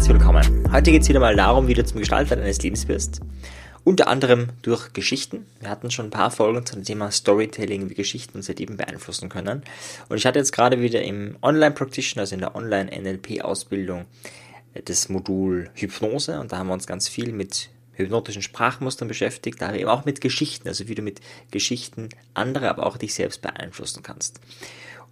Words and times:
herzlich 0.00 0.18
willkommen. 0.18 0.72
Heute 0.72 0.92
geht 0.92 1.02
es 1.02 1.10
wieder 1.10 1.20
mal 1.20 1.36
darum, 1.36 1.68
wie 1.68 1.74
du 1.74 1.84
zum 1.84 1.98
Gestalter 1.98 2.34
deines 2.34 2.62
Lebens 2.62 2.88
wirst. 2.88 3.20
Unter 3.84 4.08
anderem 4.08 4.48
durch 4.62 4.94
Geschichten. 4.94 5.44
Wir 5.60 5.68
hatten 5.68 5.90
schon 5.90 6.06
ein 6.06 6.10
paar 6.10 6.30
Folgen 6.30 6.64
zum 6.64 6.82
Thema 6.82 7.10
Storytelling, 7.10 7.90
wie 7.90 7.94
Geschichten 7.94 8.38
unser 8.38 8.54
Leben 8.54 8.78
beeinflussen 8.78 9.28
können. 9.28 9.62
Und 10.08 10.16
ich 10.16 10.24
hatte 10.24 10.38
jetzt 10.38 10.52
gerade 10.52 10.80
wieder 10.80 11.02
im 11.02 11.36
Online 11.42 11.72
Practitioner, 11.72 12.22
also 12.22 12.34
in 12.34 12.40
der 12.40 12.56
Online 12.56 12.90
NLP 12.98 13.42
Ausbildung, 13.42 14.06
das 14.86 15.10
Modul 15.10 15.68
Hypnose 15.74 16.40
und 16.40 16.50
da 16.50 16.56
haben 16.56 16.68
wir 16.68 16.72
uns 16.72 16.86
ganz 16.86 17.06
viel 17.06 17.32
mit 17.32 17.68
hypnotischen 17.92 18.40
Sprachmustern 18.40 19.06
beschäftigt, 19.06 19.62
aber 19.62 19.78
eben 19.78 19.90
auch 19.90 20.06
mit 20.06 20.22
Geschichten, 20.22 20.66
also 20.66 20.88
wie 20.88 20.94
du 20.94 21.02
mit 21.02 21.20
Geschichten 21.50 22.08
andere, 22.32 22.70
aber 22.70 22.86
auch 22.86 22.96
dich 22.96 23.12
selbst 23.12 23.42
beeinflussen 23.42 24.02
kannst. 24.02 24.40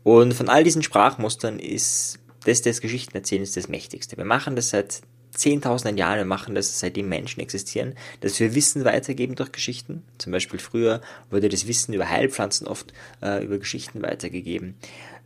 Und 0.03 0.33
von 0.33 0.49
all 0.49 0.65
diesen 0.65 0.83
Sprachmustern 0.83 1.59
ist 1.59 2.21
das 2.49 2.63
des 2.63 2.81
Geschichtenerzählens 2.81 3.53
das 3.53 3.69
Mächtigste. 3.69 4.17
Wir 4.17 4.25
machen 4.25 4.57
das 4.57 4.71
seit 4.71 5.03
zehntausenden 5.31 5.99
Jahren, 5.99 6.19
wir 6.19 6.25
machen 6.25 6.55
das 6.55 6.81
seitdem 6.81 7.09
Menschen 7.09 7.41
existieren, 7.41 7.95
dass 8.21 8.41
wir 8.41 8.55
Wissen 8.55 8.85
weitergeben 8.85 9.35
durch 9.35 9.53
Geschichten. 9.53 10.03
Zum 10.19 10.33
Beispiel 10.33 10.59
früher 10.59 11.01
wurde 11.31 11.49
das 11.49 11.67
Wissen 11.67 11.95
über 11.95 12.09
Heilpflanzen 12.09 12.67
oft 12.67 12.93
äh, 13.23 13.45
über 13.45 13.59
Geschichten 13.59 14.03
weitergegeben. 14.03 14.75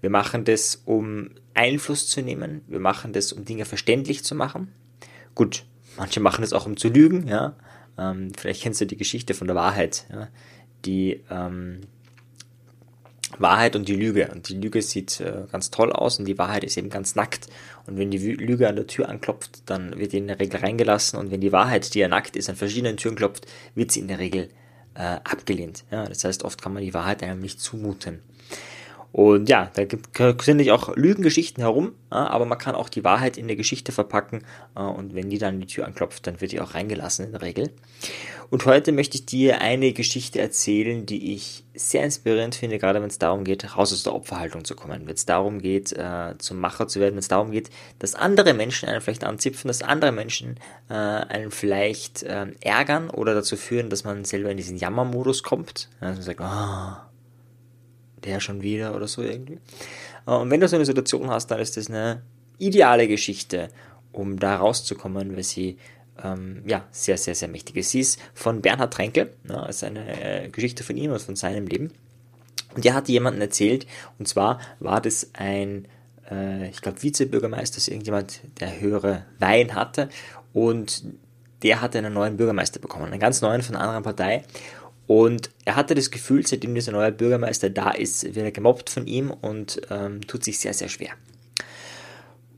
Wir 0.01 0.11
machen 0.11 0.45
das, 0.45 0.83
um 0.85 1.31
Einfluss 1.55 2.09
zu 2.09 2.21
nehmen. 2.21 2.63
Wir 2.67 2.81
machen 2.81 3.13
das, 3.13 3.33
um 3.33 3.45
Dinge 3.45 3.65
verständlich 3.65 4.25
zu 4.25 4.35
machen. 4.35 4.73
Gut, 5.35 5.65
manche 5.97 6.21
machen 6.21 6.43
das 6.43 6.53
auch, 6.53 6.67
um 6.67 6.77
zu 6.77 6.89
lügen. 6.89 7.27
Ja, 7.29 7.55
ähm, 7.97 8.33
vielleicht 8.37 8.63
kennst 8.63 8.81
du 8.81 8.87
die 8.87 8.97
Geschichte 8.97 9.35
von 9.35 9.47
der 9.47 9.57
Wahrheit, 9.57 10.07
ja? 10.13 10.29
die 10.85 11.21
ähm, 11.31 11.81
Wahrheit 13.39 13.77
und 13.77 13.89
die 13.89 13.97
Lüge. 13.97 14.31
Und 14.33 14.49
die 14.49 14.57
Lüge 14.57 14.83
sieht 14.83 15.21
äh, 15.21 15.45
ganz 15.51 15.71
toll 15.71 15.93
aus 15.93 16.19
und 16.19 16.27
die 16.27 16.39
Wahrheit 16.39 16.65
ist 16.65 16.77
eben 16.77 16.91
ganz 16.91 17.15
nackt. 17.15 17.49
Und 17.87 17.99
wenn 17.99 18.11
die 18.11 18.19
Lüge 18.19 18.69
an 18.69 18.77
der 18.77 18.87
Tür 18.87 19.09
anklopft, 19.09 19.63
dann 19.67 19.99
wird 19.99 20.13
die 20.13 20.19
in 20.19 20.29
der 20.29 20.39
Regel 20.39 20.61
reingelassen. 20.61 21.19
Und 21.19 21.31
wenn 21.31 21.41
die 21.41 21.53
Wahrheit, 21.53 21.95
die 21.95 22.01
ja 22.01 22.09
nackt 22.09 22.37
ist, 22.37 22.49
an 22.49 22.57
verschiedenen 22.57 22.97
Türen 22.97 23.17
klopft, 23.17 23.47
wird 23.75 23.91
sie 23.91 24.01
in 24.01 24.09
der 24.09 24.19
Regel 24.19 24.49
äh, 24.95 25.19
abgelehnt. 25.25 25.85
Ja, 25.91 26.07
das 26.07 26.25
heißt, 26.25 26.45
oft 26.45 26.61
kann 26.61 26.75
man 26.75 26.83
die 26.83 26.95
Wahrheit 26.95 27.23
einem 27.23 27.41
nicht 27.41 27.61
zumuten. 27.61 28.21
Und 29.13 29.51
ja, 29.51 29.71
da 29.75 29.85
gibt, 29.85 30.43
sind 30.43 30.57
nicht 30.57 30.73
auch 30.73 30.97
Lügengeschichten 30.97 31.63
herum, 31.63 31.93
aber 32.09 32.47
man 32.47 32.57
kann 32.57 32.75
auch 32.75 32.89
die 32.89 33.05
Wahrheit 33.05 33.37
in 33.37 33.47
der 33.47 33.57
Geschichte 33.57 33.93
verpacken 33.93 34.43
äh, 34.75 34.81
und 34.81 35.15
wenn 35.15 35.29
die 35.29 35.39
dann 35.39 35.61
die 35.61 35.67
Tür 35.67 35.85
anklopft, 35.85 36.27
dann 36.27 36.41
wird 36.41 36.53
die 36.53 36.61
auch 36.61 36.75
reingelassen 36.75 37.27
in 37.27 37.33
der 37.33 37.43
Regel. 37.43 37.71
Und 38.49 38.65
heute 38.65 38.93
möchte 38.93 39.17
ich 39.17 39.27
dir 39.27 39.61
eine 39.61 39.93
Geschichte 39.93 40.41
erzählen, 40.41 41.05
die 41.05 41.35
ich 41.35 41.65
sehr 41.75 42.05
inspirierend 42.05 42.55
finde, 42.55 42.79
gerade 42.79 43.01
wenn 43.01 43.09
es 43.09 43.19
darum 43.19 43.45
geht, 43.45 43.77
raus 43.77 43.93
aus 43.93 44.03
der 44.03 44.15
Opferhaltung 44.15 44.65
zu 44.65 44.75
kommen, 44.75 45.07
wenn 45.07 45.15
es 45.15 45.27
darum 45.27 45.61
geht, 45.61 45.93
äh, 45.93 46.35
zum 46.39 46.59
Macher 46.59 46.89
zu 46.89 46.99
werden, 47.01 47.13
wenn 47.13 47.21
es 47.21 47.29
darum 47.29 47.51
geht, 47.51 47.71
dass 47.99 48.15
andere 48.15 48.55
Menschen 48.55 48.89
einen 48.89 49.01
vielleicht 49.03 49.25
anzipfen, 49.25 49.69
dass 49.69 49.83
andere 49.83 50.13
Menschen 50.13 50.57
äh, 50.89 50.95
einen 50.95 51.51
vielleicht 51.51 52.23
äh, 52.23 52.47
ärgern 52.61 53.11
oder 53.11 53.35
dazu 53.35 53.57
führen, 53.57 53.91
dass 53.91 54.05
man 54.05 54.25
selber 54.25 54.51
in 54.51 54.57
diesen 54.57 54.77
Jammermodus 54.77 55.43
kommt. 55.43 55.89
Also 56.01 56.17
man 56.17 56.23
sagt, 56.23 56.41
oh, 56.41 57.12
der 58.25 58.41
schon 58.41 58.63
wieder 58.63 58.95
oder 58.95 59.09
so 59.09 59.23
irgendwie. 59.23 59.59
Äh, 60.27 60.31
und 60.31 60.51
wenn 60.51 60.61
du 60.61 60.69
so 60.69 60.77
eine 60.77 60.85
Situation 60.85 61.29
hast, 61.31 61.51
dann 61.51 61.61
ist 61.61 61.77
das 61.77 61.89
eine 61.89 62.23
ideale 62.59 63.09
Geschichte, 63.09 63.69
um 64.13 64.39
da 64.39 64.57
rauszukommen, 64.57 65.37
weil 65.37 65.43
sie 65.43 65.79
ähm, 66.23 66.63
ja, 66.67 66.85
sehr, 66.91 67.19
sehr, 67.19 67.35
sehr 67.35 67.49
mächtig 67.49 67.77
ist. 67.77 67.91
Sie 67.91 68.01
ist 68.01 68.21
von 68.35 68.61
Bernhard 68.61 68.93
Tränkel, 68.93 69.33
ja, 69.49 69.67
ist 69.67 69.85
eine 69.85 70.45
äh, 70.45 70.49
Geschichte 70.49 70.85
von 70.85 70.97
ihm 70.97 71.11
und 71.13 71.23
von 71.23 71.37
seinem 71.37 71.67
Leben. 71.67 71.93
Und 72.75 72.85
der 72.85 72.95
hat 72.95 73.09
jemanden 73.09 73.41
erzählt, 73.41 73.87
und 74.19 74.29
zwar 74.29 74.61
war 74.79 75.01
das 75.01 75.31
ein, 75.35 75.87
äh, 76.31 76.69
ich 76.69 76.81
glaube, 76.81 77.03
Vizebürgermeister, 77.03 77.77
also 77.77 77.91
irgendjemand, 77.91 78.41
der 78.61 78.81
höhere 78.81 79.27
Wein 79.39 79.75
hatte, 79.75 80.09
und 80.53 81.05
der 81.63 81.81
hatte 81.81 81.99
einen 81.99 82.13
neuen 82.13 82.37
Bürgermeister 82.37 82.81
bekommen, 82.81 83.07
einen 83.07 83.21
ganz 83.21 83.41
neuen 83.41 83.63
von 83.63 83.77
einer 83.77 83.85
anderen 83.85 84.03
Partei. 84.03 84.45
Und 85.15 85.51
er 85.67 85.77
hatte 85.77 85.95
das 85.95 86.11
Gefühl, 86.11 86.47
seitdem 86.47 86.75
dieser 86.75 86.93
neue 86.93 87.13
Bürgermeister 87.13 87.69
da 87.69 87.91
ist, 87.91 88.25
wird 88.25 88.47
er 88.47 88.51
gemobbt 88.51 88.89
von 88.89 89.07
ihm 89.07 89.31
und 89.31 89.83
ähm, 89.91 90.27
tut 90.27 90.43
sich 90.43 90.59
sehr, 90.59 90.73
sehr 90.73 90.89
schwer. 90.89 91.11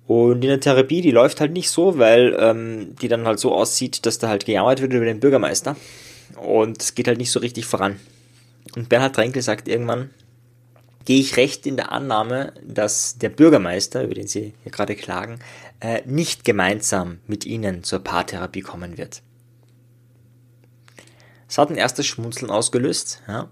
Und 0.06 0.44
in 0.44 0.50
der 0.50 0.60
Therapie, 0.60 1.00
die 1.00 1.10
läuft 1.10 1.40
halt 1.40 1.50
nicht 1.50 1.68
so, 1.68 1.98
weil 1.98 2.36
ähm, 2.38 2.94
die 3.02 3.08
dann 3.08 3.26
halt 3.26 3.40
so 3.40 3.52
aussieht, 3.52 4.06
dass 4.06 4.20
da 4.20 4.28
halt 4.28 4.46
gejammert 4.46 4.80
wird 4.80 4.92
über 4.92 5.04
den 5.04 5.18
Bürgermeister. 5.18 5.74
Und 6.36 6.80
es 6.80 6.94
geht 6.94 7.08
halt 7.08 7.18
nicht 7.18 7.32
so 7.32 7.40
richtig 7.40 7.66
voran. 7.66 7.98
Und 8.76 8.88
Bernhard 8.88 9.16
Tränkel 9.16 9.42
sagt 9.42 9.66
irgendwann, 9.66 10.10
gehe 11.06 11.18
ich 11.18 11.36
recht 11.36 11.66
in 11.66 11.74
der 11.74 11.90
Annahme, 11.90 12.52
dass 12.62 13.18
der 13.18 13.30
Bürgermeister, 13.30 14.04
über 14.04 14.14
den 14.14 14.28
Sie 14.28 14.54
hier 14.62 14.70
gerade 14.70 14.94
klagen, 14.94 15.40
äh, 15.80 16.02
nicht 16.06 16.44
gemeinsam 16.44 17.18
mit 17.26 17.46
Ihnen 17.46 17.82
zur 17.82 17.98
Paartherapie 17.98 18.60
kommen 18.60 18.96
wird. 18.96 19.22
Es 21.48 21.58
hat 21.58 21.70
ein 21.70 21.76
erstes 21.76 22.06
Schmunzeln 22.06 22.50
ausgelöst. 22.50 23.22
Ja. 23.28 23.48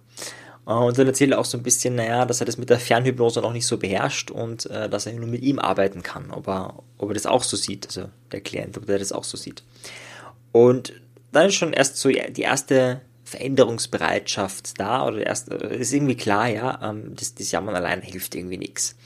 Äh, 0.66 0.72
und 0.72 0.98
dann 0.98 1.06
erzählt 1.06 1.32
er 1.32 1.38
auch 1.38 1.44
so 1.44 1.58
ein 1.58 1.62
bisschen, 1.62 1.94
naja, 1.94 2.24
dass 2.24 2.40
er 2.40 2.46
das 2.46 2.58
mit 2.58 2.70
der 2.70 2.78
Fernhypnose 2.78 3.40
noch 3.40 3.52
nicht 3.52 3.66
so 3.66 3.78
beherrscht 3.78 4.30
und 4.30 4.66
äh, 4.66 4.88
dass 4.88 5.06
er 5.06 5.12
nur 5.14 5.28
mit 5.28 5.42
ihm 5.42 5.58
arbeiten 5.58 6.02
kann, 6.02 6.30
ob 6.30 6.48
er, 6.48 6.82
ob 6.98 7.10
er 7.10 7.14
das 7.14 7.26
auch 7.26 7.42
so 7.42 7.56
sieht, 7.56 7.86
also 7.86 8.08
der 8.30 8.40
Klient, 8.40 8.76
ob 8.78 8.88
er 8.88 8.98
das 8.98 9.12
auch 9.12 9.24
so 9.24 9.36
sieht. 9.36 9.62
Und 10.52 10.92
dann 11.32 11.48
ist 11.48 11.54
schon 11.54 11.72
erst 11.72 11.96
so 11.96 12.10
die 12.10 12.42
erste 12.42 13.00
Veränderungsbereitschaft 13.24 14.78
da 14.78 15.06
oder 15.06 15.26
erst 15.26 15.48
ist 15.48 15.92
irgendwie 15.92 16.16
klar, 16.16 16.48
ja, 16.48 16.78
ähm, 16.82 17.14
das, 17.16 17.34
das 17.34 17.50
Jammern 17.50 17.74
allein 17.74 18.02
hilft 18.02 18.34
irgendwie 18.34 18.58
nichts. 18.58 18.96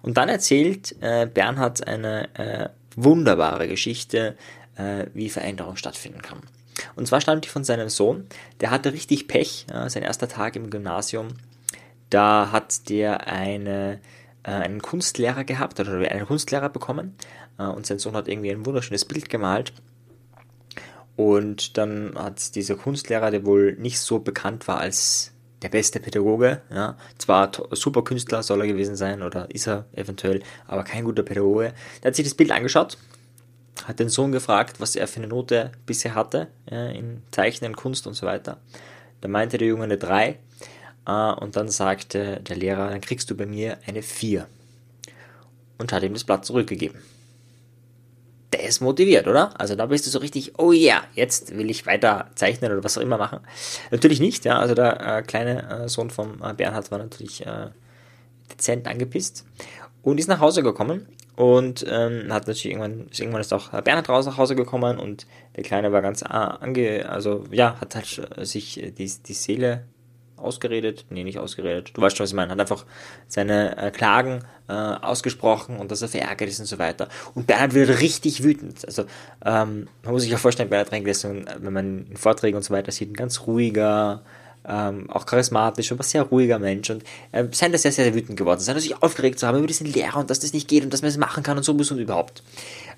Und 0.00 0.16
dann 0.16 0.30
erzählt 0.30 0.96
äh, 1.00 1.26
Bernhard 1.26 1.86
eine 1.86 2.34
äh, 2.34 2.68
wunderbare 2.96 3.68
Geschichte, 3.68 4.36
äh, 4.76 5.06
wie 5.12 5.28
Veränderung 5.28 5.76
stattfinden 5.76 6.22
kann. 6.22 6.40
Und 6.96 7.06
zwar 7.06 7.20
stammt 7.20 7.44
die 7.44 7.48
von 7.48 7.64
seinem 7.64 7.88
Sohn. 7.88 8.26
Der 8.60 8.70
hatte 8.70 8.92
richtig 8.92 9.28
Pech, 9.28 9.66
ja, 9.70 9.88
sein 9.88 10.02
erster 10.02 10.28
Tag 10.28 10.56
im 10.56 10.70
Gymnasium. 10.70 11.28
Da 12.10 12.50
hat 12.52 12.88
der 12.88 13.26
eine, 13.26 14.00
äh, 14.42 14.50
einen 14.50 14.82
Kunstlehrer 14.82 15.44
gehabt 15.44 15.80
oder 15.80 15.92
einen 15.92 16.26
Kunstlehrer 16.26 16.68
bekommen. 16.68 17.16
Äh, 17.58 17.64
und 17.64 17.86
sein 17.86 17.98
Sohn 17.98 18.16
hat 18.16 18.28
irgendwie 18.28 18.50
ein 18.50 18.66
wunderschönes 18.66 19.04
Bild 19.04 19.28
gemalt. 19.28 19.72
Und 21.16 21.78
dann 21.78 22.12
hat 22.16 22.54
dieser 22.56 22.74
Kunstlehrer, 22.74 23.30
der 23.30 23.46
wohl 23.46 23.74
nicht 23.74 24.00
so 24.00 24.18
bekannt 24.18 24.66
war 24.66 24.78
als 24.78 25.32
der 25.62 25.68
beste 25.70 25.98
Pädagoge, 25.98 26.60
ja, 26.70 26.96
zwar 27.16 27.50
super 27.70 28.04
Künstler 28.04 28.42
soll 28.42 28.60
er 28.60 28.66
gewesen 28.66 28.96
sein 28.96 29.22
oder 29.22 29.50
ist 29.50 29.66
er 29.66 29.86
eventuell, 29.94 30.42
aber 30.66 30.84
kein 30.84 31.04
guter 31.04 31.22
Pädagoge, 31.22 31.72
der 32.02 32.08
hat 32.08 32.16
sich 32.16 32.26
das 32.26 32.34
Bild 32.34 32.50
angeschaut 32.50 32.98
hat 33.84 34.00
den 34.00 34.08
Sohn 34.08 34.32
gefragt, 34.32 34.80
was 34.80 34.96
er 34.96 35.06
für 35.06 35.20
eine 35.20 35.28
Note 35.28 35.72
bisher 35.86 36.14
hatte 36.14 36.48
ja, 36.70 36.86
in 36.86 37.22
Zeichnen, 37.30 37.76
Kunst 37.76 38.06
und 38.06 38.14
so 38.14 38.26
weiter. 38.26 38.58
Da 39.20 39.28
meinte 39.28 39.58
der 39.58 39.68
Junge 39.68 39.84
eine 39.84 39.98
3 39.98 40.38
äh, 41.06 41.32
und 41.32 41.56
dann 41.56 41.68
sagte 41.68 42.40
der 42.40 42.56
Lehrer, 42.56 42.90
dann 42.90 43.00
kriegst 43.00 43.30
du 43.30 43.36
bei 43.36 43.46
mir 43.46 43.78
eine 43.86 44.02
4 44.02 44.46
und 45.78 45.92
hat 45.92 46.02
ihm 46.02 46.14
das 46.14 46.24
Blatt 46.24 46.44
zurückgegeben. 46.44 47.00
Der 48.52 48.62
ist 48.62 48.80
motiviert, 48.80 49.26
oder? 49.26 49.58
Also 49.60 49.74
da 49.74 49.86
bist 49.86 50.06
du 50.06 50.10
so 50.10 50.20
richtig, 50.20 50.58
oh 50.58 50.72
ja, 50.72 50.94
yeah, 50.94 51.04
jetzt 51.14 51.56
will 51.56 51.70
ich 51.70 51.86
weiter 51.86 52.30
zeichnen 52.36 52.70
oder 52.72 52.84
was 52.84 52.96
auch 52.96 53.02
immer 53.02 53.18
machen. 53.18 53.40
Natürlich 53.90 54.20
nicht, 54.20 54.44
ja. 54.44 54.60
Also 54.60 54.74
der 54.74 55.00
äh, 55.00 55.22
kleine 55.22 55.84
äh, 55.84 55.88
Sohn 55.88 56.10
von 56.10 56.40
äh, 56.40 56.54
Bernhard 56.54 56.90
war 56.92 56.98
natürlich 56.98 57.44
äh, 57.44 57.70
dezent 58.52 58.86
angepisst 58.86 59.44
und 60.02 60.20
ist 60.20 60.28
nach 60.28 60.40
Hause 60.40 60.62
gekommen 60.62 61.08
und 61.36 61.84
ähm, 61.88 62.32
hat 62.32 62.46
natürlich 62.46 62.66
irgendwann, 62.66 63.08
irgendwann 63.16 63.40
ist 63.40 63.52
auch 63.52 63.70
Bernhard 63.82 64.08
raus 64.08 64.26
nach 64.26 64.38
Hause 64.38 64.54
gekommen 64.54 64.98
und 64.98 65.26
der 65.56 65.64
Kleine 65.64 65.92
war 65.92 66.02
ganz 66.02 66.22
ange, 66.22 67.08
also 67.08 67.44
ja, 67.50 67.80
hat 67.80 67.94
halt 67.94 68.28
sich 68.46 68.74
die, 68.96 69.12
die 69.26 69.32
Seele 69.32 69.84
ausgeredet, 70.36 71.06
nee, 71.10 71.24
nicht 71.24 71.38
ausgeredet, 71.38 71.92
du 71.94 72.00
weißt 72.00 72.16
schon, 72.16 72.24
was 72.24 72.30
ich 72.30 72.36
meine, 72.36 72.52
hat 72.52 72.60
einfach 72.60 72.84
seine 73.26 73.76
äh, 73.78 73.90
Klagen 73.90 74.44
äh, 74.68 74.72
ausgesprochen 74.72 75.78
und 75.78 75.90
dass 75.90 76.02
er 76.02 76.08
verärgert 76.08 76.48
ist 76.48 76.60
und 76.60 76.66
so 76.66 76.78
weiter. 76.78 77.08
Und 77.34 77.46
Bernhard 77.46 77.74
wird 77.74 78.00
richtig 78.00 78.42
wütend. 78.42 78.84
Also 78.86 79.04
ähm, 79.44 79.88
man 80.02 80.12
muss 80.12 80.22
sich 80.22 80.30
ja 80.30 80.36
vorstellen, 80.36 80.70
Bernhard 80.70 80.92
Renkel 80.92 81.10
ist, 81.10 81.24
wenn 81.24 81.72
man 81.72 82.06
in 82.06 82.16
Vorträgen 82.16 82.56
und 82.56 82.62
so 82.62 82.74
weiter 82.74 82.92
sieht, 82.92 83.10
ein 83.10 83.14
ganz 83.14 83.46
ruhiger, 83.46 84.22
ähm, 84.66 85.10
auch 85.10 85.26
charismatisch 85.26 85.92
und 85.92 86.00
ein 86.00 86.04
sehr 86.04 86.22
ruhiger 86.22 86.58
Mensch 86.58 86.90
und 86.90 87.04
äh, 87.32 87.44
scheint 87.52 87.74
da 87.74 87.78
sehr, 87.78 87.92
sehr 87.92 88.14
wütend 88.14 88.36
geworden 88.36 88.58
zu 88.58 88.64
sein, 88.64 88.78
sich 88.78 89.02
aufgeregt 89.02 89.38
zu 89.38 89.46
haben 89.46 89.58
über 89.58 89.66
diesen 89.66 89.86
Lehrer 89.86 90.18
und 90.18 90.30
dass 90.30 90.40
das 90.40 90.52
nicht 90.52 90.68
geht 90.68 90.84
und 90.84 90.92
dass 90.92 91.02
man 91.02 91.08
es 91.08 91.14
das 91.14 91.20
machen 91.20 91.42
kann 91.42 91.56
und 91.56 91.62
so 91.62 91.74
muss 91.74 91.90
und 91.90 91.98
überhaupt. 91.98 92.42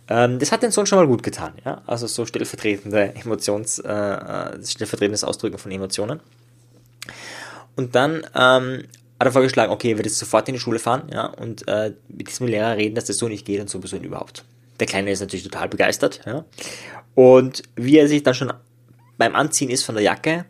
Ähm, 0.08 0.38
das 0.38 0.52
hat 0.52 0.62
den 0.62 0.70
Sohn 0.70 0.86
schon 0.86 0.98
mal 0.98 1.06
gut 1.06 1.22
getan, 1.22 1.54
ja, 1.64 1.82
also 1.86 2.06
so 2.06 2.24
stellvertretende 2.24 3.14
Emotions, 3.16 3.78
äh, 3.80 3.92
äh 3.92 4.64
stellvertretendes 4.64 5.24
Ausdrücken 5.24 5.58
von 5.58 5.72
Emotionen. 5.72 6.20
Und 7.74 7.94
dann 7.94 8.26
ähm, 8.34 8.84
hat 9.18 9.26
er 9.26 9.32
vorgeschlagen, 9.32 9.72
okay, 9.72 9.92
er 9.92 9.96
wird 9.96 10.06
jetzt 10.06 10.18
sofort 10.18 10.48
in 10.48 10.54
die 10.54 10.60
Schule 10.60 10.78
fahren, 10.78 11.08
ja, 11.12 11.26
und 11.26 11.66
äh, 11.68 11.92
mit 12.08 12.28
diesem 12.28 12.46
Lehrer 12.46 12.76
reden, 12.76 12.94
dass 12.94 13.06
das 13.06 13.18
so 13.18 13.28
nicht 13.28 13.44
geht 13.44 13.60
und 13.60 13.68
sowieso 13.68 13.96
überhaupt. 13.96 14.44
Der 14.78 14.86
Kleine 14.86 15.10
ist 15.10 15.20
natürlich 15.20 15.44
total 15.44 15.68
begeistert, 15.68 16.20
ja. 16.26 16.44
Und 17.14 17.62
wie 17.76 17.96
er 17.96 18.08
sich 18.08 18.22
dann 18.22 18.34
schon 18.34 18.52
beim 19.16 19.34
Anziehen 19.34 19.70
ist 19.70 19.84
von 19.84 19.94
der 19.94 20.04
Jacke, 20.04 20.44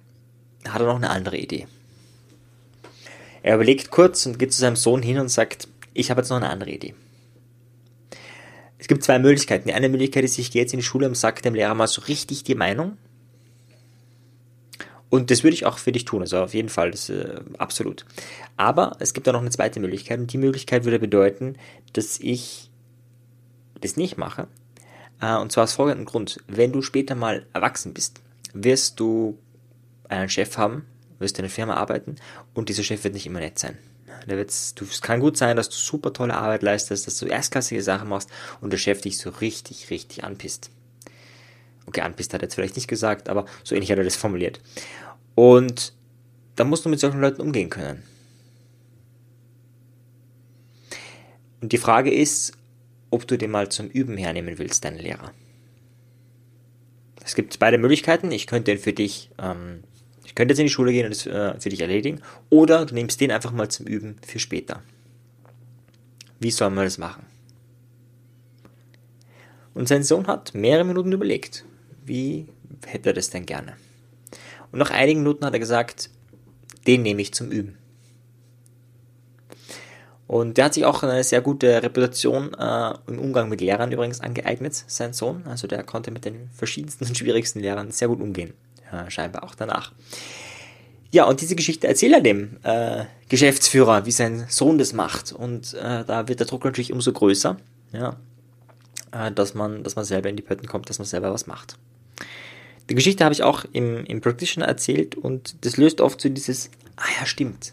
hat 0.72 0.80
er 0.80 0.86
noch 0.86 0.96
eine 0.96 1.10
andere 1.10 1.36
Idee. 1.36 1.66
Er 3.42 3.54
überlegt 3.54 3.90
kurz 3.90 4.26
und 4.26 4.38
geht 4.38 4.52
zu 4.52 4.60
seinem 4.60 4.76
Sohn 4.76 5.02
hin 5.02 5.18
und 5.18 5.28
sagt, 5.28 5.68
ich 5.94 6.10
habe 6.10 6.20
jetzt 6.20 6.30
noch 6.30 6.36
eine 6.36 6.50
andere 6.50 6.70
Idee. 6.70 6.94
Es 8.78 8.88
gibt 8.88 9.04
zwei 9.04 9.18
Möglichkeiten. 9.18 9.68
Die 9.68 9.74
eine 9.74 9.88
Möglichkeit 9.88 10.24
ist, 10.24 10.38
ich 10.38 10.50
gehe 10.50 10.62
jetzt 10.62 10.72
in 10.72 10.80
die 10.80 10.84
Schule 10.84 11.06
und 11.06 11.16
sage 11.16 11.42
dem 11.42 11.54
Lehrer 11.54 11.74
mal 11.74 11.86
so 11.86 12.02
richtig 12.02 12.44
die 12.44 12.54
Meinung. 12.54 12.98
Und 15.08 15.30
das 15.30 15.44
würde 15.44 15.54
ich 15.54 15.64
auch 15.64 15.78
für 15.78 15.92
dich 15.92 16.04
tun, 16.04 16.20
also 16.22 16.38
auf 16.38 16.52
jeden 16.52 16.68
Fall, 16.68 16.90
das 16.90 17.08
äh, 17.08 17.40
absolut. 17.58 18.04
Aber 18.56 18.96
es 18.98 19.14
gibt 19.14 19.28
auch 19.28 19.32
noch 19.32 19.40
eine 19.40 19.50
zweite 19.50 19.80
Möglichkeit 19.80 20.18
und 20.18 20.32
die 20.32 20.38
Möglichkeit 20.38 20.84
würde 20.84 20.98
bedeuten, 20.98 21.56
dass 21.92 22.18
ich 22.18 22.70
das 23.80 23.96
nicht 23.96 24.18
mache. 24.18 24.48
Äh, 25.20 25.36
und 25.36 25.52
zwar 25.52 25.64
aus 25.64 25.74
folgendem 25.74 26.06
Grund. 26.06 26.40
Wenn 26.48 26.72
du 26.72 26.82
später 26.82 27.14
mal 27.14 27.46
erwachsen 27.52 27.94
bist, 27.94 28.20
wirst 28.52 28.98
du 28.98 29.38
einen 30.08 30.28
Chef 30.28 30.56
haben, 30.56 30.86
wirst 31.18 31.36
du 31.36 31.40
in 31.40 31.44
einer 31.44 31.54
Firma 31.54 31.74
arbeiten 31.74 32.16
und 32.54 32.68
dieser 32.68 32.82
Chef 32.82 33.04
wird 33.04 33.14
nicht 33.14 33.26
immer 33.26 33.40
nett 33.40 33.58
sein. 33.58 33.78
Es 34.26 34.74
kann 35.02 35.20
gut 35.20 35.36
sein, 35.36 35.56
dass 35.56 35.68
du 35.68 35.76
super 35.76 36.12
tolle 36.12 36.34
Arbeit 36.34 36.62
leistest, 36.62 37.06
dass 37.06 37.18
du 37.18 37.26
erstklassige 37.26 37.82
Sachen 37.82 38.08
machst 38.08 38.30
und 38.60 38.72
der 38.72 38.78
Chef 38.78 39.00
dich 39.00 39.18
so 39.18 39.30
richtig, 39.30 39.90
richtig 39.90 40.24
anpisst. 40.24 40.70
Okay, 41.86 42.00
anpisst 42.00 42.34
hat 42.34 42.42
er 42.42 42.46
jetzt 42.46 42.54
vielleicht 42.54 42.76
nicht 42.76 42.88
gesagt, 42.88 43.28
aber 43.28 43.46
so 43.62 43.74
ähnlich 43.74 43.90
hat 43.92 43.98
er 43.98 44.04
das 44.04 44.16
formuliert. 44.16 44.60
Und 45.34 45.92
da 46.56 46.64
musst 46.64 46.84
du 46.84 46.88
mit 46.88 46.98
solchen 46.98 47.20
Leuten 47.20 47.40
umgehen 47.40 47.70
können. 47.70 48.02
Und 51.60 51.72
die 51.72 51.78
Frage 51.78 52.12
ist, 52.12 52.52
ob 53.10 53.26
du 53.26 53.36
den 53.36 53.50
mal 53.50 53.68
zum 53.68 53.88
Üben 53.88 54.16
hernehmen 54.16 54.58
willst, 54.58 54.84
deinen 54.84 54.98
Lehrer. 54.98 55.32
Es 57.24 57.34
gibt 57.34 57.58
beide 57.58 57.78
Möglichkeiten. 57.78 58.30
Ich 58.30 58.46
könnte 58.46 58.72
ihn 58.72 58.78
für 58.78 58.92
dich, 58.92 59.30
ähm, 59.38 59.82
ich 60.36 60.38
könnte 60.38 60.52
jetzt 60.52 60.58
in 60.58 60.66
die 60.66 60.70
Schule 60.70 60.92
gehen 60.92 61.06
und 61.06 61.14
das 61.14 61.26
äh, 61.26 61.58
für 61.58 61.70
dich 61.70 61.80
erledigen. 61.80 62.20
Oder 62.50 62.84
du 62.84 62.92
nimmst 62.92 63.22
den 63.22 63.30
einfach 63.30 63.52
mal 63.52 63.70
zum 63.70 63.86
Üben 63.86 64.16
für 64.20 64.38
später. 64.38 64.82
Wie 66.38 66.50
soll 66.50 66.68
man 66.68 66.84
das 66.84 66.98
machen? 66.98 67.24
Und 69.72 69.88
sein 69.88 70.02
Sohn 70.02 70.26
hat 70.26 70.52
mehrere 70.52 70.84
Minuten 70.84 71.10
überlegt, 71.10 71.64
wie 72.04 72.48
hätte 72.84 73.08
er 73.08 73.12
das 73.14 73.30
denn 73.30 73.46
gerne? 73.46 73.78
Und 74.72 74.78
nach 74.78 74.90
einigen 74.90 75.20
Minuten 75.20 75.42
hat 75.42 75.54
er 75.54 75.58
gesagt, 75.58 76.10
den 76.86 77.00
nehme 77.00 77.22
ich 77.22 77.32
zum 77.32 77.50
Üben. 77.50 77.78
Und 80.26 80.58
der 80.58 80.66
hat 80.66 80.74
sich 80.74 80.84
auch 80.84 81.02
eine 81.02 81.24
sehr 81.24 81.40
gute 81.40 81.82
Reputation 81.82 82.52
äh, 82.52 82.92
im 83.06 83.18
Umgang 83.18 83.48
mit 83.48 83.62
Lehrern 83.62 83.90
übrigens 83.90 84.20
angeeignet, 84.20 84.84
sein 84.86 85.14
Sohn. 85.14 85.46
Also 85.46 85.66
der 85.66 85.82
konnte 85.82 86.10
mit 86.10 86.26
den 86.26 86.50
verschiedensten 86.52 87.06
und 87.06 87.16
schwierigsten 87.16 87.60
Lehrern 87.60 87.90
sehr 87.90 88.08
gut 88.08 88.20
umgehen. 88.20 88.52
Ja, 88.92 89.10
scheinbar 89.10 89.44
auch 89.44 89.54
danach. 89.54 89.92
Ja, 91.10 91.24
und 91.24 91.40
diese 91.40 91.56
Geschichte 91.56 91.86
erzählt 91.86 92.12
er 92.12 92.20
dem 92.20 92.58
äh, 92.62 93.04
Geschäftsführer, 93.28 94.06
wie 94.06 94.10
sein 94.10 94.46
Sohn 94.48 94.78
das 94.78 94.92
macht. 94.92 95.32
Und 95.32 95.74
äh, 95.74 96.04
da 96.04 96.28
wird 96.28 96.40
der 96.40 96.46
Druck 96.46 96.64
natürlich 96.64 96.92
umso 96.92 97.12
größer, 97.12 97.56
ja, 97.92 98.16
äh, 99.12 99.32
dass, 99.32 99.54
man, 99.54 99.82
dass 99.82 99.96
man 99.96 100.04
selber 100.04 100.28
in 100.28 100.36
die 100.36 100.42
Pötten 100.42 100.68
kommt, 100.68 100.90
dass 100.90 100.98
man 100.98 101.06
selber 101.06 101.32
was 101.32 101.46
macht. 101.46 101.78
Die 102.88 102.94
Geschichte 102.94 103.24
habe 103.24 103.32
ich 103.32 103.42
auch 103.42 103.64
im, 103.72 104.04
im 104.04 104.20
Practitioner 104.20 104.66
erzählt 104.66 105.16
und 105.16 105.64
das 105.64 105.76
löst 105.76 106.00
oft 106.00 106.20
so 106.20 106.28
dieses, 106.28 106.70
ah 106.96 107.08
ja, 107.18 107.26
stimmt, 107.26 107.72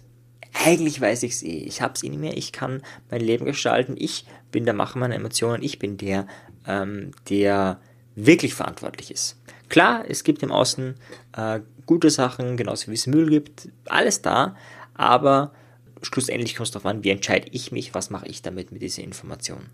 eigentlich 0.54 1.01
weiß 1.01 1.24
ich 1.24 1.33
es 1.33 1.44
eh, 1.44 1.66
ich 1.66 1.81
habe 1.81 1.94
es 1.95 2.04
eh 2.04 2.09
nicht 2.09 2.19
mehr, 2.19 2.38
ich 2.38 2.51
kann 2.51 2.81
mein 3.12 3.21
Leben 3.21 3.45
gestalten, 3.45 3.95
ich 3.98 4.25
bin 4.51 4.66
der 4.66 4.74
Macher 4.74 5.00
meiner 5.00 5.16
Emotionen, 5.16 5.63
ich 5.63 5.80
bin 5.80 5.98
der, 5.98 6.27
ähm, 6.68 7.12
der 7.30 7.80
wirklich 8.16 8.54
verantwortlich 8.54 9.12
ist. 9.12 9.38
Klar, 9.74 10.06
es 10.08 10.24
gibt 10.24 10.44
im 10.44 10.52
Außen 10.52 10.94
äh, 11.36 11.60
gute 11.88 12.12
Sachen, 12.12 12.58
genauso 12.58 12.92
wie 12.92 12.94
es 12.94 13.08
Müll 13.08 13.28
gibt, 13.31 13.70
alles 13.86 14.22
da, 14.22 14.56
aber 14.94 15.52
schlussendlich 16.04 16.56
kommt 16.56 16.68
es 16.68 16.72
darauf 16.74 16.86
an, 16.86 17.04
wie 17.04 17.10
entscheide 17.10 17.48
ich 17.50 17.72
mich, 17.72 17.96
was 17.96 18.12
mache 18.12 18.28
ich 18.28 18.44
damit 18.44 18.72
mit 18.72 18.84
dieser 18.84 19.02
Information. 19.02 19.72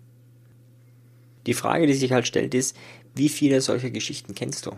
Die 1.44 1.52
Frage, 1.52 1.86
die 1.86 1.92
sich 1.92 2.12
halt 2.12 2.26
stellt, 2.26 2.54
ist, 2.54 2.74
wie 3.14 3.28
viele 3.28 3.60
solcher 3.60 3.90
Geschichten 3.90 4.34
kennst 4.34 4.64
du? 4.64 4.70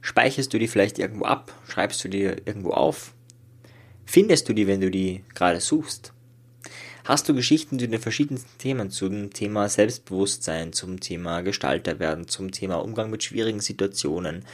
Speicherst 0.00 0.50
du 0.54 0.58
die 0.58 0.68
vielleicht 0.68 0.98
irgendwo 0.98 1.26
ab? 1.26 1.52
Schreibst 1.68 2.02
du 2.02 2.08
die 2.08 2.22
irgendwo 2.22 2.70
auf? 2.70 3.12
Findest 4.06 4.48
du 4.48 4.54
die, 4.54 4.66
wenn 4.66 4.80
du 4.80 4.90
die 4.90 5.24
gerade 5.34 5.60
suchst? 5.60 6.14
Hast 7.06 7.28
du 7.28 7.34
Geschichten 7.34 7.78
zu 7.78 7.86
den 7.86 8.00
verschiedensten 8.00 8.58
Themen, 8.58 8.90
zum 8.90 9.32
Thema 9.32 9.68
Selbstbewusstsein, 9.68 10.72
zum 10.72 10.98
Thema 10.98 11.42
Gestalter 11.42 12.00
werden, 12.00 12.26
zum 12.26 12.50
Thema 12.50 12.82
Umgang 12.82 13.10
mit 13.10 13.22
schwierigen 13.22 13.60
Situationen? 13.60 14.44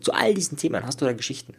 Zu 0.00 0.12
all 0.12 0.34
diesen 0.34 0.58
Themen 0.58 0.84
hast 0.84 1.00
du 1.00 1.04
da 1.04 1.12
Geschichten? 1.12 1.54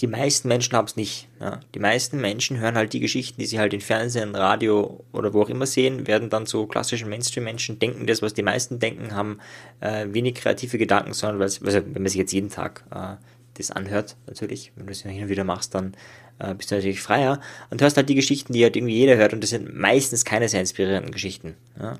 die 0.00 0.06
meisten 0.06 0.46
Menschen 0.46 0.76
haben 0.76 0.84
es 0.84 0.96
nicht. 0.96 1.28
Ja. 1.40 1.60
Die 1.74 1.80
meisten 1.80 2.20
Menschen 2.20 2.58
hören 2.60 2.76
halt 2.76 2.92
die 2.92 3.00
Geschichten, 3.00 3.40
die 3.40 3.46
sie 3.46 3.58
halt 3.58 3.74
in 3.74 3.80
Fernsehen, 3.80 4.36
Radio 4.36 5.04
oder 5.12 5.34
wo 5.34 5.42
auch 5.42 5.48
immer 5.48 5.66
sehen, 5.66 6.06
werden 6.06 6.30
dann 6.30 6.46
zu 6.46 6.66
klassischen 6.66 7.08
Mainstream-Menschen, 7.08 7.80
denken 7.80 8.06
das, 8.06 8.22
was 8.22 8.32
die 8.32 8.44
meisten 8.44 8.78
denken, 8.78 9.14
haben 9.14 9.40
äh, 9.80 10.06
wenig 10.10 10.36
kreative 10.36 10.78
Gedanken, 10.78 11.14
sondern 11.14 11.42
also, 11.42 11.64
wenn 11.64 11.92
man 11.92 12.06
sich 12.06 12.18
jetzt 12.18 12.32
jeden 12.32 12.48
Tag 12.48 12.84
äh, 12.92 13.16
das 13.58 13.70
anhört, 13.70 14.16
natürlich, 14.26 14.72
wenn 14.76 14.86
du 14.86 14.92
das 14.92 15.02
hin 15.02 15.22
und 15.22 15.28
wieder 15.28 15.44
machst, 15.44 15.74
dann 15.74 15.94
äh, 16.38 16.54
bist 16.54 16.70
du 16.70 16.76
natürlich 16.76 17.00
freier 17.00 17.40
und 17.70 17.82
hörst 17.82 17.96
halt 17.96 18.08
die 18.08 18.14
Geschichten, 18.14 18.52
die 18.52 18.62
halt 18.62 18.76
irgendwie 18.76 18.94
jeder 18.94 19.16
hört 19.16 19.32
und 19.32 19.42
das 19.42 19.50
sind 19.50 19.76
meistens 19.76 20.24
keine 20.24 20.48
sehr 20.48 20.60
inspirierenden 20.60 21.12
Geschichten. 21.12 21.54
Ja. 21.78 21.98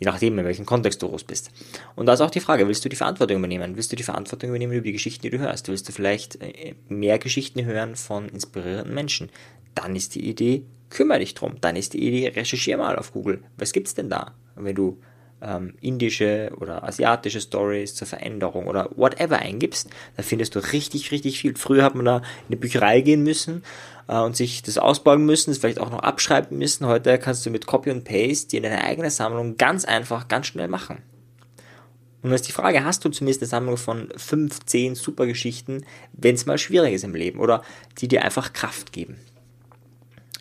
Je 0.00 0.06
nachdem, 0.06 0.38
in 0.38 0.44
welchem 0.44 0.66
Kontext 0.66 1.00
du 1.02 1.08
groß 1.08 1.24
bist. 1.24 1.50
Und 1.94 2.06
da 2.06 2.14
ist 2.14 2.20
auch 2.20 2.30
die 2.30 2.40
Frage, 2.40 2.66
willst 2.66 2.84
du 2.84 2.88
die 2.88 2.96
Verantwortung 2.96 3.38
übernehmen? 3.38 3.76
Willst 3.76 3.92
du 3.92 3.96
die 3.96 4.02
Verantwortung 4.02 4.50
übernehmen 4.50 4.72
über 4.72 4.82
die 4.82 4.92
Geschichten, 4.92 5.22
die 5.22 5.30
du 5.30 5.38
hörst? 5.38 5.68
Willst 5.68 5.88
du 5.88 5.92
vielleicht 5.92 6.42
äh, 6.42 6.74
mehr 6.88 7.18
Geschichten 7.18 7.64
hören 7.64 7.94
von 7.94 8.28
inspirierenden 8.28 8.92
Menschen? 8.92 9.30
Dann 9.74 9.94
ist 9.94 10.14
die 10.16 10.28
Idee, 10.28 10.64
kümmere 10.90 11.20
dich 11.20 11.34
drum. 11.34 11.56
Dann 11.60 11.76
ist 11.76 11.94
die 11.94 12.06
Idee, 12.06 12.28
recherchiere 12.28 12.78
mal 12.78 12.96
auf 12.96 13.12
Google. 13.12 13.44
Was 13.56 13.72
gibt's 13.72 13.94
denn 13.94 14.10
da? 14.10 14.34
Wenn 14.56 14.74
du 14.74 14.98
ähm, 15.44 15.74
indische 15.80 16.52
oder 16.58 16.84
asiatische 16.84 17.40
Stories 17.40 17.94
zur 17.94 18.06
Veränderung 18.06 18.66
oder 18.66 18.90
whatever 18.96 19.38
eingibst, 19.38 19.90
da 20.16 20.22
findest 20.22 20.54
du 20.54 20.60
richtig, 20.60 21.10
richtig 21.12 21.38
viel. 21.38 21.56
Früher 21.56 21.84
hat 21.84 21.94
man 21.94 22.04
da 22.04 22.16
in 22.18 22.24
eine 22.48 22.56
Bücherei 22.56 23.00
gehen 23.00 23.22
müssen 23.22 23.62
äh, 24.08 24.18
und 24.18 24.36
sich 24.36 24.62
das 24.62 24.78
ausborgen 24.78 25.26
müssen, 25.26 25.50
das 25.50 25.58
vielleicht 25.58 25.80
auch 25.80 25.90
noch 25.90 26.00
abschreiben 26.00 26.58
müssen. 26.58 26.86
Heute 26.86 27.18
kannst 27.18 27.44
du 27.44 27.50
mit 27.50 27.66
Copy 27.66 27.90
und 27.90 28.04
Paste 28.04 28.48
dir 28.48 28.62
deine 28.62 28.82
eigene 28.84 29.10
Sammlung 29.10 29.56
ganz 29.56 29.84
einfach, 29.84 30.28
ganz 30.28 30.46
schnell 30.46 30.68
machen. 30.68 30.98
Und 32.22 32.30
dann 32.30 32.36
ist 32.36 32.48
die 32.48 32.52
Frage, 32.52 32.84
hast 32.84 33.04
du 33.04 33.10
zumindest 33.10 33.42
eine 33.42 33.48
Sammlung 33.48 33.76
von 33.76 34.08
5, 34.16 34.64
10 34.64 34.94
Supergeschichten, 34.94 35.84
wenn 36.14 36.34
es 36.34 36.46
mal 36.46 36.56
schwierig 36.56 36.94
ist 36.94 37.04
im 37.04 37.14
Leben 37.14 37.38
oder 37.38 37.62
die 37.98 38.08
dir 38.08 38.24
einfach 38.24 38.54
Kraft 38.54 38.92
geben? 38.92 39.18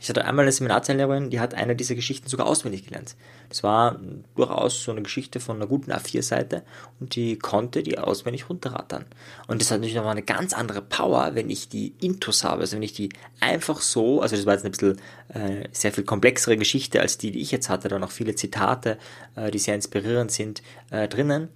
Ich 0.04 0.10
hatte 0.10 0.26
einmal 0.26 0.44
eine 0.44 0.52
Seminarteilnehmerin, 0.52 1.30
die 1.30 1.40
hat 1.40 1.54
eine 1.54 1.78
dieser 1.78 1.96
Geschichten 1.96 2.28
sogar 2.28 2.46
auswendig 2.46 2.84
gelernt. 2.84 3.16
Das 3.48 3.64
war 3.64 4.02
durchaus 4.36 4.84
so 4.84 4.92
eine 4.92 5.02
Geschichte 5.02 5.40
von 5.40 5.56
einer 5.56 5.66
guten 5.66 5.94
A4-Seite 5.94 6.64
und 7.00 7.16
die 7.16 7.40
konnte 7.40 7.84
die 7.84 7.98
auswendig 7.98 8.50
runterrattern. 8.50 9.06
Und 9.48 9.62
das 9.62 9.72
hat 9.72 9.78
natürlich 9.78 9.96
nochmal 9.96 10.12
eine 10.12 10.24
ganz 10.24 10.52
andere 10.52 10.82
Power, 10.82 11.36
wenn 11.36 11.50
ich 11.50 11.70
die 11.70 11.94
Intos 12.02 12.44
habe, 12.44 12.60
also 12.60 12.76
wenn 12.76 12.84
ich 12.84 12.92
die 12.92 13.14
einfach 13.40 13.80
so, 13.80 14.22
also 14.22 14.36
das 14.36 14.46
war 14.46 14.56
jetzt 14.56 14.66
ein 14.66 14.72
bisschen 14.72 14.98
äh, 15.30 15.70
sehr 15.72 15.94
viel 15.94 16.04
komplexere 16.04 16.58
Geschichte 16.58 17.00
als 17.00 17.18
die, 17.18 17.32
die 17.32 17.40
ich 17.40 17.52
jetzt 17.52 17.70
hatte, 17.70 17.88
da 17.88 17.98
noch 17.98 18.12
viele 18.12 18.36
Zitate, 18.36 18.98
äh, 19.38 19.52
die 19.52 19.60
sehr 19.60 19.76
inspirierend 19.76 20.34
sind, 20.34 20.64
äh, 20.92 21.08
drinnen. 21.08 21.48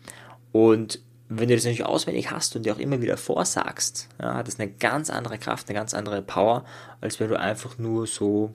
Und 0.54 1.02
wenn 1.30 1.50
du 1.50 1.56
das 1.56 1.66
natürlich 1.66 1.86
auswendig 1.86 2.32
hast 2.32 2.56
und 2.56 2.66
dir 2.66 2.74
auch 2.74 2.80
immer 2.80 3.02
wieder 3.02 3.18
vorsagst, 3.18 4.08
ja, 4.22 4.36
hat 4.36 4.48
das 4.48 4.60
eine 4.60 4.72
ganz 4.72 5.10
andere 5.10 5.38
Kraft, 5.38 5.68
eine 5.68 5.78
ganz 5.78 5.94
andere 5.94 6.22
Power, 6.22 6.64
als 7.02 7.20
wenn 7.20 7.30
du 7.30 7.40
einfach 7.40 7.78
nur 7.78 8.08
so, 8.08 8.54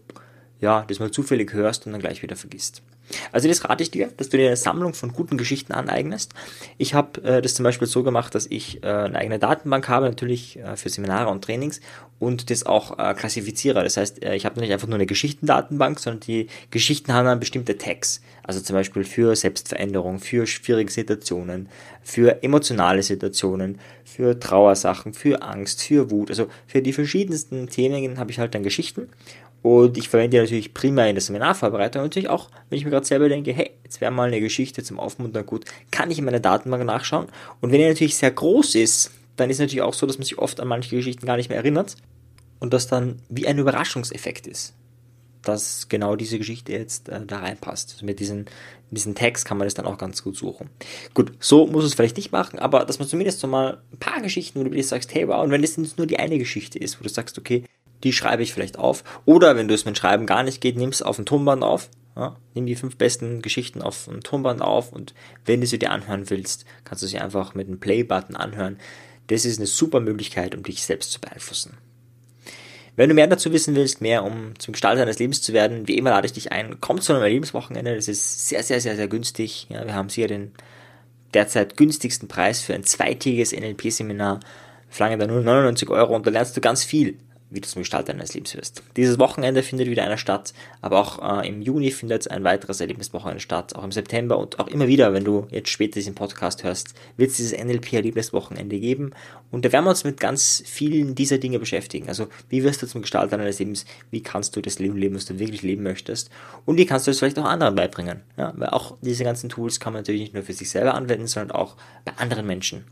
ja, 0.62 0.84
das 0.86 1.00
mal 1.00 1.10
zufällig 1.10 1.52
hörst 1.52 1.86
und 1.86 1.92
dann 1.92 2.00
gleich 2.00 2.22
wieder 2.22 2.36
vergisst. 2.36 2.82
Also 3.32 3.48
das 3.48 3.68
rate 3.68 3.82
ich 3.82 3.90
dir, 3.90 4.10
dass 4.16 4.28
du 4.28 4.36
dir 4.36 4.46
eine 4.46 4.56
Sammlung 4.56 4.94
von 4.94 5.12
guten 5.12 5.36
Geschichten 5.36 5.72
aneignest. 5.72 6.32
Ich 6.78 6.94
habe 6.94 7.22
äh, 7.24 7.42
das 7.42 7.54
zum 7.54 7.64
Beispiel 7.64 7.88
so 7.88 8.04
gemacht, 8.04 8.34
dass 8.34 8.46
ich 8.46 8.82
äh, 8.84 8.86
eine 8.86 9.18
eigene 9.18 9.38
Datenbank 9.40 9.88
habe, 9.88 10.06
natürlich 10.06 10.58
äh, 10.58 10.76
für 10.76 10.88
Seminare 10.88 11.28
und 11.30 11.44
Trainings 11.44 11.80
und 12.20 12.48
das 12.48 12.64
auch 12.64 12.98
äh, 12.98 13.12
klassifiziere. 13.14 13.82
Das 13.82 13.96
heißt, 13.96 14.22
äh, 14.22 14.36
ich 14.36 14.46
habe 14.46 14.60
nicht 14.60 14.72
einfach 14.72 14.86
nur 14.86 14.94
eine 14.94 15.06
Geschichtendatenbank, 15.06 15.98
sondern 15.98 16.20
die 16.20 16.46
Geschichten 16.70 17.12
haben 17.12 17.26
dann 17.26 17.40
bestimmte 17.40 17.76
Tags. 17.76 18.22
Also 18.44 18.60
zum 18.60 18.74
Beispiel 18.74 19.04
für 19.04 19.34
Selbstveränderung, 19.34 20.20
für 20.20 20.46
schwierige 20.46 20.90
Situationen, 20.90 21.68
für 22.02 22.42
emotionale 22.42 23.02
Situationen, 23.02 23.78
für 24.04 24.38
Trauersachen, 24.38 25.14
für 25.14 25.42
Angst, 25.42 25.82
für 25.82 26.10
Wut. 26.10 26.30
Also 26.30 26.46
für 26.66 26.82
die 26.82 26.92
verschiedensten 26.92 27.68
Themen 27.68 28.18
habe 28.18 28.30
ich 28.30 28.38
halt 28.38 28.54
dann 28.54 28.62
Geschichten 28.62 29.08
und 29.62 29.96
ich 29.96 30.08
verwende 30.08 30.36
die 30.36 30.40
natürlich 30.40 30.74
prima 30.74 31.06
in 31.06 31.14
der 31.14 31.22
Seminarvorbereitung. 31.22 32.02
Und 32.02 32.06
natürlich 32.08 32.28
auch, 32.28 32.50
wenn 32.68 32.78
ich 32.78 32.84
mir 32.84 32.90
gerade 32.90 33.06
selber 33.06 33.28
denke, 33.28 33.52
hey, 33.52 33.70
jetzt 33.84 34.00
wäre 34.00 34.10
mal 34.10 34.26
eine 34.26 34.40
Geschichte 34.40 34.82
zum 34.82 34.98
Aufmuntern 34.98 35.46
gut, 35.46 35.64
kann 35.92 36.10
ich 36.10 36.18
in 36.18 36.24
meiner 36.24 36.40
Datenbank 36.40 36.84
nachschauen. 36.84 37.28
Und 37.60 37.70
wenn 37.70 37.78
die 37.78 37.88
natürlich 37.88 38.16
sehr 38.16 38.32
groß 38.32 38.74
ist, 38.74 39.12
dann 39.36 39.50
ist 39.50 39.56
es 39.56 39.60
natürlich 39.60 39.82
auch 39.82 39.94
so, 39.94 40.06
dass 40.06 40.18
man 40.18 40.24
sich 40.24 40.38
oft 40.38 40.60
an 40.60 40.68
manche 40.68 40.94
Geschichten 40.94 41.26
gar 41.26 41.36
nicht 41.36 41.48
mehr 41.48 41.58
erinnert. 41.58 41.96
Und 42.58 42.72
das 42.72 42.88
dann 42.88 43.20
wie 43.28 43.46
ein 43.46 43.58
Überraschungseffekt 43.58 44.46
ist, 44.48 44.74
dass 45.42 45.88
genau 45.88 46.16
diese 46.16 46.38
Geschichte 46.38 46.72
jetzt 46.72 47.08
äh, 47.08 47.24
da 47.24 47.38
reinpasst. 47.38 47.92
Also 47.92 48.06
mit 48.06 48.18
diesen, 48.18 48.46
diesen 48.90 49.14
Tags 49.14 49.44
kann 49.44 49.58
man 49.58 49.66
das 49.66 49.74
dann 49.74 49.86
auch 49.86 49.98
ganz 49.98 50.24
gut 50.24 50.36
suchen. 50.36 50.70
Gut, 51.14 51.32
so 51.38 51.66
muss 51.68 51.84
es 51.84 51.94
vielleicht 51.94 52.16
nicht 52.16 52.32
machen, 52.32 52.58
aber 52.58 52.84
dass 52.84 52.98
man 52.98 53.08
zumindest 53.08 53.40
so 53.40 53.46
mal 53.46 53.80
ein 53.92 53.98
paar 53.98 54.20
Geschichten, 54.22 54.58
wo 54.58 54.64
du 54.64 54.70
dir 54.70 54.84
sagst, 54.84 55.14
hey 55.14 55.26
wow, 55.26 55.42
und 55.42 55.50
wenn 55.50 55.62
das 55.62 55.76
nur 55.76 56.06
die 56.06 56.18
eine 56.18 56.38
Geschichte 56.38 56.78
ist, 56.78 56.98
wo 57.00 57.04
du 57.04 57.08
sagst, 57.08 57.38
okay, 57.38 57.64
die 58.04 58.12
schreibe 58.12 58.42
ich 58.42 58.52
vielleicht 58.52 58.78
auf. 58.78 59.04
Oder 59.24 59.56
wenn 59.56 59.68
du 59.68 59.74
es 59.74 59.84
mit 59.84 59.96
Schreiben 59.96 60.26
gar 60.26 60.42
nicht 60.42 60.60
geht, 60.60 60.76
nimm 60.76 60.90
es 60.90 61.02
auf 61.02 61.18
ein 61.18 61.26
Tonband 61.26 61.62
auf. 61.62 61.88
Ja, 62.16 62.36
nimm 62.54 62.66
die 62.66 62.76
fünf 62.76 62.96
besten 62.96 63.40
Geschichten 63.40 63.80
auf 63.80 64.06
ein 64.06 64.20
Tonband 64.20 64.60
auf 64.60 64.92
und 64.92 65.14
wenn 65.46 65.62
du 65.62 65.66
sie 65.66 65.78
dir 65.78 65.92
anhören 65.92 66.28
willst, 66.28 66.66
kannst 66.84 67.02
du 67.02 67.06
sie 67.06 67.18
einfach 67.18 67.54
mit 67.54 67.68
einem 67.68 67.80
Play-Button 67.80 68.36
anhören. 68.36 68.78
Das 69.28 69.46
ist 69.46 69.58
eine 69.58 69.66
super 69.66 70.00
Möglichkeit, 70.00 70.54
um 70.54 70.62
dich 70.62 70.84
selbst 70.84 71.10
zu 71.10 71.20
beeinflussen. 71.20 71.78
Wenn 72.96 73.08
du 73.08 73.14
mehr 73.14 73.26
dazu 73.26 73.52
wissen 73.52 73.74
willst, 73.74 74.02
mehr 74.02 74.24
um 74.24 74.58
zum 74.58 74.72
Gestalter 74.72 75.00
deines 75.00 75.18
Lebens 75.18 75.40
zu 75.40 75.54
werden, 75.54 75.88
wie 75.88 75.96
immer 75.96 76.10
lade 76.10 76.26
ich 76.26 76.34
dich 76.34 76.52
ein. 76.52 76.76
Komm 76.80 77.00
zu 77.00 77.14
einem 77.14 77.22
Lebenswochenende. 77.22 77.94
Das 77.96 78.08
ist 78.08 78.48
sehr, 78.48 78.62
sehr, 78.62 78.82
sehr, 78.82 78.96
sehr 78.96 79.08
günstig. 79.08 79.66
Ja, 79.70 79.86
wir 79.86 79.94
haben 79.94 80.10
hier 80.10 80.28
den 80.28 80.52
derzeit 81.32 81.78
günstigsten 81.78 82.28
Preis 82.28 82.60
für 82.60 82.74
ein 82.74 82.84
zweitägiges 82.84 83.52
NLP-Seminar. 83.52 84.40
Verlange 84.90 85.16
da 85.16 85.26
nur 85.26 85.40
99 85.40 85.88
Euro 85.88 86.14
und 86.14 86.26
da 86.26 86.30
lernst 86.30 86.54
du 86.54 86.60
ganz 86.60 86.84
viel 86.84 87.16
wie 87.52 87.60
du 87.60 87.68
zum 87.68 87.82
Gestalter 87.82 88.12
deines 88.12 88.34
Lebens 88.34 88.56
wirst. 88.56 88.82
Dieses 88.96 89.18
Wochenende 89.18 89.62
findet 89.62 89.88
wieder 89.88 90.04
einer 90.04 90.16
statt, 90.16 90.52
aber 90.80 91.00
auch 91.00 91.42
äh, 91.42 91.48
im 91.48 91.62
Juni 91.62 91.90
findet 91.90 92.30
ein 92.30 92.44
weiteres 92.44 92.80
Erlebniswochenende 92.80 93.40
statt, 93.40 93.74
auch 93.76 93.84
im 93.84 93.92
September 93.92 94.38
und 94.38 94.58
auch 94.58 94.68
immer 94.68 94.88
wieder, 94.88 95.12
wenn 95.12 95.24
du 95.24 95.46
jetzt 95.50 95.68
später 95.68 95.94
diesen 95.94 96.14
Podcast 96.14 96.64
hörst, 96.64 96.94
wird 97.16 97.30
es 97.30 97.36
dieses 97.36 97.52
NLP-Erlebniswochenende 97.52 98.78
geben 98.78 99.12
und 99.50 99.64
da 99.64 99.72
werden 99.72 99.84
wir 99.84 99.90
uns 99.90 100.04
mit 100.04 100.18
ganz 100.18 100.62
vielen 100.66 101.14
dieser 101.14 101.38
Dinge 101.38 101.58
beschäftigen. 101.58 102.08
Also 102.08 102.28
wie 102.48 102.64
wirst 102.64 102.82
du 102.82 102.86
zum 102.86 103.02
Gestalter 103.02 103.36
deines 103.36 103.58
Lebens, 103.58 103.84
wie 104.10 104.22
kannst 104.22 104.56
du 104.56 104.60
das 104.60 104.78
Leben 104.78 104.96
leben, 104.96 105.14
was 105.14 105.26
du 105.26 105.38
wirklich 105.38 105.62
leben 105.62 105.82
möchtest 105.82 106.30
und 106.64 106.76
wie 106.78 106.86
kannst 106.86 107.06
du 107.06 107.10
es 107.10 107.18
vielleicht 107.18 107.38
auch 107.38 107.44
anderen 107.44 107.74
beibringen. 107.74 108.22
Ja, 108.36 108.52
weil 108.56 108.70
auch 108.70 108.96
diese 109.00 109.24
ganzen 109.24 109.48
Tools 109.48 109.80
kann 109.80 109.92
man 109.92 110.00
natürlich 110.00 110.22
nicht 110.22 110.34
nur 110.34 110.42
für 110.42 110.52
sich 110.52 110.70
selber 110.70 110.94
anwenden, 110.94 111.26
sondern 111.26 111.56
auch 111.56 111.76
bei 112.04 112.12
anderen 112.16 112.46
Menschen. 112.46 112.84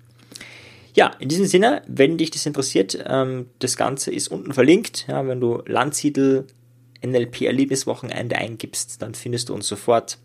Ja, 0.94 1.12
in 1.18 1.28
diesem 1.28 1.47
Sinne, 1.47 1.82
wenn 1.87 2.18
dich 2.18 2.30
das 2.30 2.47
interessiert, 2.47 2.99
ähm, 3.06 3.47
das 3.59 3.76
Ganze 3.76 4.12
ist 4.12 4.28
unten 4.28 4.52
verlinkt. 4.52 5.06
Ja, 5.09 5.26
wenn 5.26 5.40
du 5.40 5.62
Landsiedel 5.66 6.47
NLP 7.04 7.42
Erlebniswochenende 7.42 8.37
eingibst, 8.37 9.00
dann 9.00 9.14
findest 9.14 9.49
du 9.49 9.54
uns 9.54 9.66
sofort. 9.66 10.18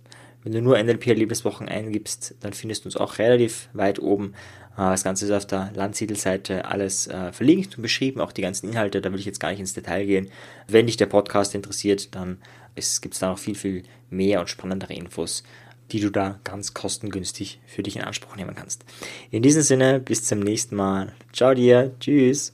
Wenn 0.44 0.52
du 0.52 0.62
nur 0.62 0.82
NLP 0.82 1.08
Erlebniswochen 1.08 1.68
eingibst, 1.68 2.36
dann 2.42 2.54
findest 2.54 2.84
du 2.84 2.88
uns 2.88 2.98
auch 2.98 3.18
relativ 3.18 3.68
weit 3.74 4.00
oben. 4.00 4.34
Äh, 4.74 4.92
das 4.92 5.04
Ganze 5.04 5.26
ist 5.26 5.32
auf 5.32 5.48
der 5.48 5.72
Landsiedel-Seite 5.76 6.66
alles 6.66 7.08
äh, 7.08 7.32
verlinkt 7.32 7.78
und 7.78 7.82
beschrieben, 7.82 8.22
auch 8.22 8.32
die 8.32 8.42
ganzen 8.42 8.70
Inhalte, 8.70 9.02
da 9.02 9.12
will 9.12 9.20
ich 9.20 9.26
jetzt 9.26 9.40
gar 9.40 9.52
nicht 9.52 9.60
ins 9.60 9.74
Detail 9.74 10.06
gehen. 10.06 10.30
Wenn 10.68 10.86
dich 10.86 10.98
der 10.98 11.08
Podcast 11.08 11.56
interessiert, 11.56 12.14
dann 12.14 12.38
gibt 12.76 13.14
es 13.14 13.20
da 13.20 13.30
noch 13.30 13.40
viel, 13.40 13.56
viel 13.56 13.84
mehr 14.10 14.40
und 14.40 14.50
spannendere 14.50 14.94
Infos 14.94 15.44
die 15.92 16.00
du 16.00 16.10
da 16.10 16.40
ganz 16.44 16.74
kostengünstig 16.74 17.60
für 17.66 17.84
dich 17.84 17.96
in 17.96 18.02
Anspruch 18.04 18.36
nehmen 18.36 18.56
kannst. 18.56 18.86
In 19.32 19.44
diesem 19.44 19.62
Sinne, 19.62 20.00
bis 20.00 20.24
zum 20.24 20.40
nächsten 20.40 20.76
Mal. 20.76 21.14
Ciao 21.34 21.54
dir, 21.54 21.94
tschüss. 22.00 22.54